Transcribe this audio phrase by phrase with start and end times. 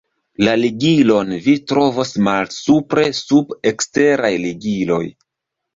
[0.45, 5.05] La ligilon vi trovos malsupre sub "Eksteraj ligiloj".